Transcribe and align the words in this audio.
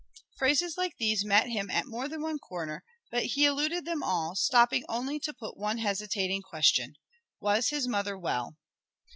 Phrases 0.39 0.79
like 0.79 0.97
these 0.97 1.23
met 1.23 1.45
him 1.49 1.69
at 1.69 1.85
more 1.85 2.07
than 2.07 2.23
one 2.23 2.39
corner; 2.39 2.83
but 3.11 3.23
he 3.27 3.45
eluded 3.45 3.85
them 3.85 4.01
all, 4.01 4.33
stopping 4.33 4.83
only 4.89 5.19
to 5.19 5.31
put 5.31 5.57
one 5.57 5.77
hesitating 5.77 6.41
question. 6.41 6.95
Was 7.39 7.69
his 7.69 7.87
mother 7.87 8.17
well? 8.17 8.57